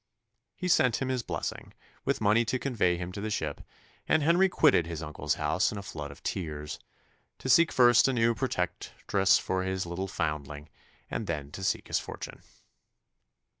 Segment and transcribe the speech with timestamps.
[0.55, 3.61] He sent him his blessing, with money to convey him to the ship,
[4.09, 6.79] and Henry quitted his uncle's house in a flood of tears,
[7.37, 10.69] to seek first a new protectress for his little foundling,
[11.11, 12.41] and then to seek his fortune.